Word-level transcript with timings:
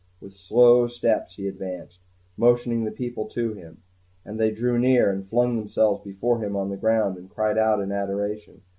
With 0.19 0.35
slow 0.35 0.87
steps 0.87 1.35
he 1.35 1.47
advanced, 1.47 1.99
motioning 2.35 2.85
the 2.85 2.91
people 2.91 3.27
to 3.27 3.53
him; 3.53 3.83
and 4.25 4.39
they 4.39 4.49
drew 4.49 4.79
near, 4.79 5.11
and 5.11 5.23
flung 5.23 5.55
themselves 5.57 6.03
before 6.03 6.43
him 6.43 6.55
on 6.55 6.71
the 6.71 6.75
ground, 6.75 7.19
and 7.19 7.29
cried 7.29 7.55
out 7.59 7.79
in 7.79 7.91
adoration. 7.91 8.63